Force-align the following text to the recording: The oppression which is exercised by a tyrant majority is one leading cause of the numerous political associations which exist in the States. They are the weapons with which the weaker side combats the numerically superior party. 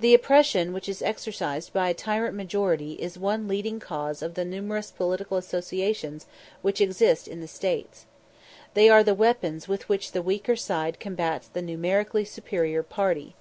The 0.00 0.12
oppression 0.12 0.74
which 0.74 0.86
is 0.86 1.00
exercised 1.00 1.72
by 1.72 1.88
a 1.88 1.94
tyrant 1.94 2.34
majority 2.36 2.92
is 2.96 3.18
one 3.18 3.48
leading 3.48 3.80
cause 3.80 4.20
of 4.20 4.34
the 4.34 4.44
numerous 4.44 4.90
political 4.90 5.38
associations 5.38 6.26
which 6.60 6.78
exist 6.82 7.26
in 7.26 7.40
the 7.40 7.48
States. 7.48 8.04
They 8.74 8.90
are 8.90 9.02
the 9.02 9.14
weapons 9.14 9.66
with 9.66 9.88
which 9.88 10.12
the 10.12 10.20
weaker 10.20 10.56
side 10.56 11.00
combats 11.00 11.48
the 11.48 11.62
numerically 11.62 12.26
superior 12.26 12.82
party. 12.82 13.34